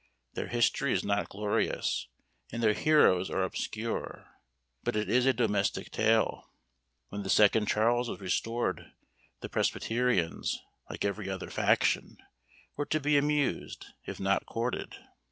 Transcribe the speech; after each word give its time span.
Their 0.33 0.47
history 0.47 0.93
is 0.93 1.03
not 1.03 1.29
glorious, 1.29 2.07
and 2.51 2.63
their 2.63 2.73
heroes 2.73 3.29
are 3.29 3.43
obscure; 3.43 4.31
but 4.83 4.95
it 4.95 5.07
is 5.07 5.27
a 5.27 5.31
domestic 5.31 5.91
tale. 5.91 6.49
When 7.09 7.21
the 7.21 7.29
second 7.29 7.67
Charles 7.67 8.09
was 8.09 8.19
restored, 8.19 8.93
the 9.41 9.49
presbyterians, 9.49 10.59
like 10.89 11.05
every 11.05 11.29
other 11.29 11.51
faction, 11.51 12.17
were 12.75 12.87
to 12.87 12.99
be 12.99 13.15
amused, 13.15 13.85
if 14.03 14.19
not 14.19 14.47
courted. 14.47 14.95